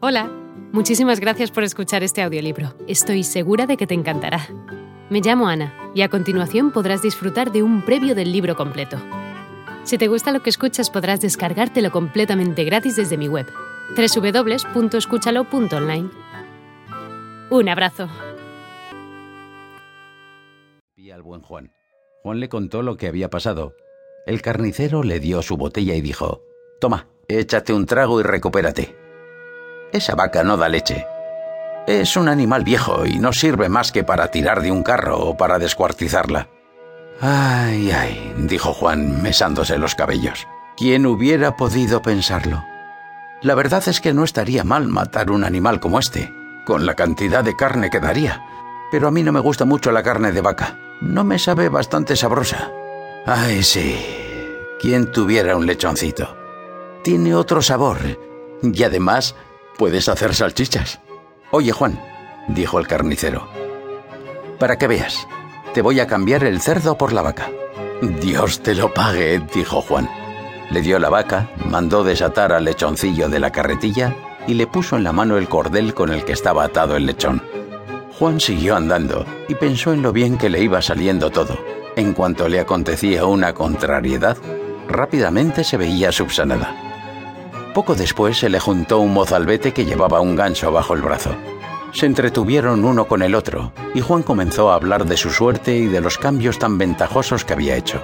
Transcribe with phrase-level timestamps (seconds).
[0.00, 0.30] Hola,
[0.70, 2.72] muchísimas gracias por escuchar este audiolibro.
[2.86, 4.46] Estoy segura de que te encantará.
[5.10, 8.96] Me llamo Ana y a continuación podrás disfrutar de un previo del libro completo.
[9.82, 13.48] Si te gusta lo que escuchas podrás descargártelo completamente gratis desde mi web,
[13.96, 16.10] www.escúchalo.online.
[17.50, 18.08] Un abrazo.
[20.94, 21.72] Y al buen Juan.
[22.22, 23.74] Juan le contó lo que había pasado.
[24.26, 26.40] El carnicero le dio su botella y dijo,
[26.80, 29.07] Toma, échate un trago y recupérate.
[29.92, 31.06] Esa vaca no da leche.
[31.86, 35.36] Es un animal viejo y no sirve más que para tirar de un carro o
[35.36, 36.48] para descuartizarla.
[37.20, 40.46] Ay, ay, dijo Juan, mesándose los cabellos.
[40.76, 42.62] ¿Quién hubiera podido pensarlo?
[43.42, 46.32] La verdad es que no estaría mal matar un animal como este,
[46.66, 48.44] con la cantidad de carne que daría.
[48.90, 50.76] Pero a mí no me gusta mucho la carne de vaca.
[51.00, 52.70] No me sabe bastante sabrosa.
[53.26, 53.96] Ay, sí.
[54.80, 56.36] ¿Quién tuviera un lechoncito?
[57.02, 57.98] Tiene otro sabor.
[58.62, 59.34] Y además
[59.78, 61.00] puedes hacer salchichas.
[61.52, 61.98] Oye, Juan,
[62.48, 63.48] dijo el carnicero,
[64.58, 65.26] para que veas,
[65.72, 67.48] te voy a cambiar el cerdo por la vaca.
[68.02, 70.10] Dios te lo pague, dijo Juan.
[70.70, 74.14] Le dio la vaca, mandó desatar al lechoncillo de la carretilla
[74.46, 77.42] y le puso en la mano el cordel con el que estaba atado el lechón.
[78.18, 81.56] Juan siguió andando y pensó en lo bien que le iba saliendo todo.
[81.94, 84.36] En cuanto le acontecía una contrariedad,
[84.88, 86.87] rápidamente se veía subsanada.
[87.74, 91.34] Poco después se le juntó un mozalbete que llevaba un gancho bajo el brazo.
[91.92, 95.86] Se entretuvieron uno con el otro, y Juan comenzó a hablar de su suerte y
[95.86, 98.02] de los cambios tan ventajosos que había hecho.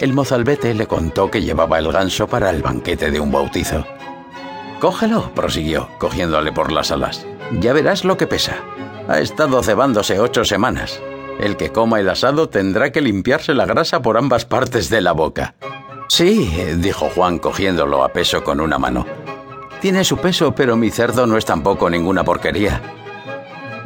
[0.00, 3.86] El mozalbete le contó que llevaba el ganso para el banquete de un bautizo.
[4.80, 7.24] Cógelo, prosiguió, cogiéndole por las alas.
[7.60, 8.56] Ya verás lo que pesa.
[9.08, 11.00] Ha estado cebándose ocho semanas.
[11.38, 15.12] El que coma el asado tendrá que limpiarse la grasa por ambas partes de la
[15.12, 15.54] boca.
[16.14, 16.44] Sí,
[16.76, 19.06] dijo Juan cogiéndolo a peso con una mano.
[19.80, 22.82] Tiene su peso, pero mi cerdo no es tampoco ninguna porquería.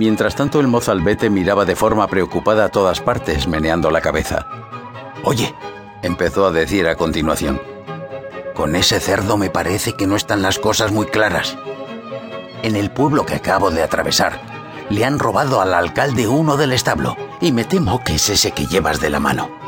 [0.00, 4.48] Mientras tanto el mozalbete miraba de forma preocupada a todas partes, meneando la cabeza.
[5.22, 5.54] Oye,
[6.02, 7.62] empezó a decir a continuación,
[8.56, 11.56] con ese cerdo me parece que no están las cosas muy claras.
[12.64, 14.40] En el pueblo que acabo de atravesar,
[14.90, 18.66] le han robado al alcalde uno del establo, y me temo que es ese que
[18.66, 19.65] llevas de la mano.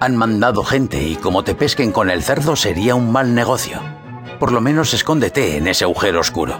[0.00, 3.80] Han mandado gente y como te pesquen con el cerdo sería un mal negocio.
[4.38, 6.58] Por lo menos escóndete en ese agujero oscuro.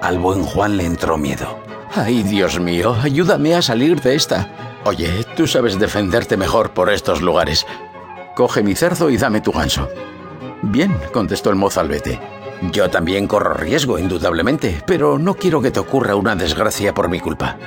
[0.00, 1.58] Al buen Juan le entró miedo.
[1.94, 4.48] Ay, Dios mío, ayúdame a salir de esta.
[4.84, 7.66] Oye, tú sabes defenderte mejor por estos lugares.
[8.34, 9.88] Coge mi cerdo y dame tu ganso.
[10.62, 12.20] Bien, contestó el mozalbete.
[12.72, 17.18] Yo también corro riesgo, indudablemente, pero no quiero que te ocurra una desgracia por mi
[17.18, 17.58] culpa.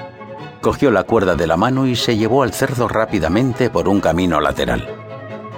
[0.64, 4.40] Cogió la cuerda de la mano y se llevó al cerdo rápidamente por un camino
[4.40, 4.88] lateral.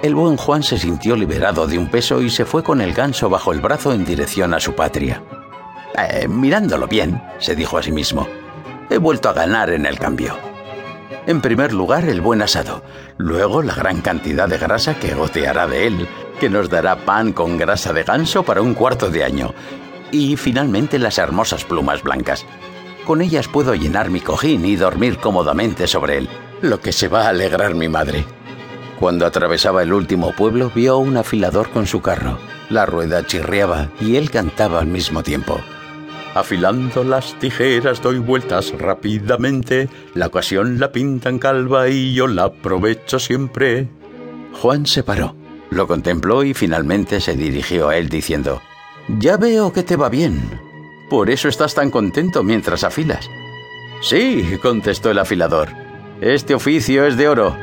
[0.01, 3.29] El buen Juan se sintió liberado de un peso y se fue con el ganso
[3.29, 5.21] bajo el brazo en dirección a su patria.
[5.95, 8.27] Eh, mirándolo bien, se dijo a sí mismo,
[8.89, 10.39] he vuelto a ganar en el cambio.
[11.27, 12.81] En primer lugar, el buen asado,
[13.19, 16.07] luego la gran cantidad de grasa que goteará de él,
[16.39, 19.53] que nos dará pan con grasa de ganso para un cuarto de año,
[20.11, 22.43] y finalmente las hermosas plumas blancas.
[23.05, 26.29] Con ellas puedo llenar mi cojín y dormir cómodamente sobre él,
[26.61, 28.25] lo que se va a alegrar mi madre.
[28.99, 32.39] Cuando atravesaba el último pueblo, vio un afilador con su carro.
[32.69, 35.59] La rueda chirriaba y él cantaba al mismo tiempo.
[36.33, 43.19] Afilando las tijeras doy vueltas rápidamente, la ocasión la pintan calva y yo la aprovecho
[43.19, 43.87] siempre.
[44.61, 45.35] Juan se paró,
[45.69, 48.61] lo contempló y finalmente se dirigió a él diciendo,
[49.19, 50.74] Ya veo que te va bien.
[51.09, 53.29] Por eso estás tan contento mientras afilas.
[54.01, 55.69] Sí, contestó el afilador.
[56.21, 57.55] Este oficio es de oro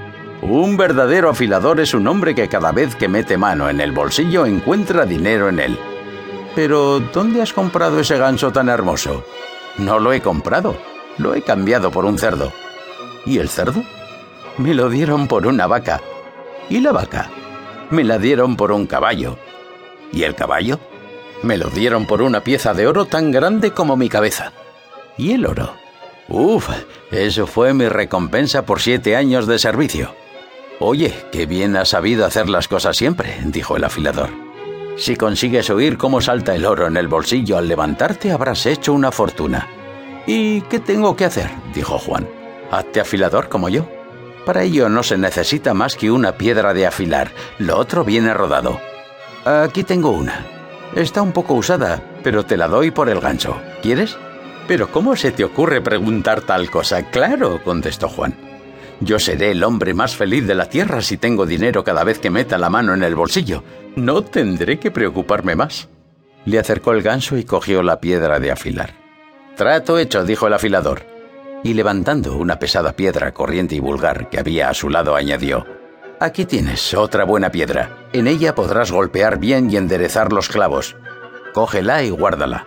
[0.43, 4.45] un verdadero afilador es un hombre que cada vez que mete mano en el bolsillo
[4.45, 5.79] encuentra dinero en él.
[6.57, 9.25] Pero, ¿dónde has comprado ese ganso tan hermoso?
[9.79, 10.77] No lo he comprado,
[11.17, 12.53] lo he cambiado por un cerdo.
[13.25, 13.85] ¿Y el cerdo?
[14.59, 16.01] Me lo dieron por una vaca.
[16.69, 17.31] ¿Y la vaca?
[17.91, 19.39] Me la dieron por un caballo.
[20.13, 20.81] ¿Y el caballo?
[21.43, 24.53] Me lo dieron por una pieza de oro tan grande como mi cabeza.
[25.19, 25.75] ¿Y el oro?
[26.29, 26.69] Uf,
[27.11, 30.15] eso fue mi recompensa por siete años de servicio.
[30.79, 34.31] Oye, qué bien has sabido hacer las cosas siempre, dijo el afilador.
[34.97, 39.11] Si consigues oír cómo salta el oro en el bolsillo al levantarte, habrás hecho una
[39.11, 39.69] fortuna.
[40.27, 41.51] ¿Y qué tengo que hacer?
[41.75, 42.29] dijo Juan.
[42.71, 43.87] Hazte afilador como yo.
[44.47, 47.33] Para ello no se necesita más que una piedra de afilar.
[47.59, 48.81] Lo otro viene rodado.
[49.45, 50.62] Aquí tengo una.
[50.95, 53.57] Está un poco usada, pero te la doy por el gancho.
[53.81, 54.19] ¿Quieres?
[54.69, 57.11] Pero ¿cómo se te ocurre preguntar tal cosa?
[57.11, 58.35] Claro, contestó Juan.
[59.01, 62.31] Yo seré el hombre más feliz de la tierra si tengo dinero cada vez que
[62.31, 63.65] meta la mano en el bolsillo.
[63.97, 65.89] No tendré que preocuparme más.
[66.45, 68.95] Le acercó el ganso y cogió la piedra de afilar.
[69.57, 71.03] Trato hecho, dijo el afilador.
[71.65, 75.67] Y levantando una pesada piedra corriente y vulgar que había a su lado, añadió,
[76.23, 78.07] Aquí tienes otra buena piedra.
[78.13, 80.95] En ella podrás golpear bien y enderezar los clavos.
[81.53, 82.65] Cógela y guárdala.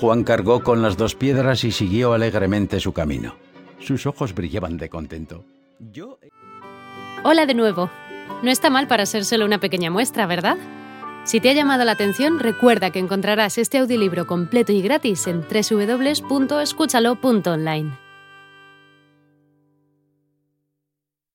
[0.00, 3.36] Juan cargó con las dos piedras y siguió alegremente su camino.
[3.78, 5.44] Sus ojos brillaban de contento.
[7.24, 7.90] Hola de nuevo.
[8.42, 10.56] No está mal para ser solo una pequeña muestra, ¿verdad?
[11.24, 15.42] Si te ha llamado la atención, recuerda que encontrarás este audiolibro completo y gratis en
[15.42, 18.07] www.escúchalo.online.